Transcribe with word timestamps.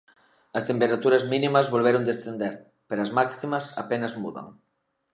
As 0.57 0.67
temperaturas 0.69 1.23
mínimas 1.33 1.71
volveron 1.73 2.07
descender, 2.09 2.53
pero 2.87 2.99
as 3.05 3.13
máximas 3.19 3.63
apenas 3.83 4.13
mudan. 4.21 4.47